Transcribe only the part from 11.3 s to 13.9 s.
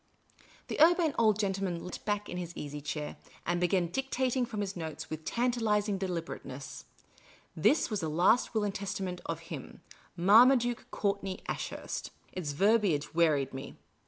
Ashurst. Its verbiage wearied me.